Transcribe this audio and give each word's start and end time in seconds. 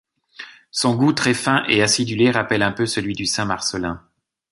Son 0.71 0.95
goût 0.95 1.13
très 1.13 1.35
fin 1.35 1.63
et 1.67 1.83
acidulé 1.83 2.31
rappelle 2.31 2.63
un 2.63 2.71
peu 2.71 2.87
celui 2.87 3.13
du 3.13 3.27
Saint-marcellin. 3.27 4.01